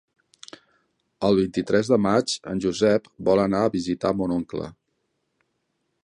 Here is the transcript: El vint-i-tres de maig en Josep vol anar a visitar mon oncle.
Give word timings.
El 1.27 1.35
vint-i-tres 1.39 1.91
de 1.93 1.99
maig 2.05 2.33
en 2.53 2.63
Josep 2.65 3.05
vol 3.29 3.41
anar 3.43 3.61
a 3.67 3.73
visitar 3.75 4.13
mon 4.23 4.33
oncle. 4.37 4.71